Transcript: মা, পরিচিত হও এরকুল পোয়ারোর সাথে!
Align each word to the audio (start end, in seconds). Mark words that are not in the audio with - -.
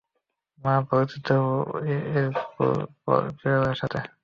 মা, 0.63 0.73
পরিচিত 0.89 1.27
হও 1.39 1.57
এরকুল 2.15 2.71
পোয়ারোর 3.01 3.75
সাথে! 3.81 3.99